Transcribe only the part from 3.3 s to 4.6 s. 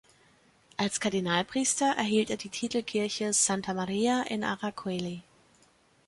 "Santa Maria in